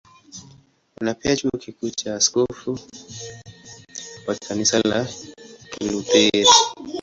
[0.97, 2.79] Kuna pia Chuo Kikuu na askofu
[4.27, 5.07] wa Kanisa la
[5.71, 6.47] Kilutheri.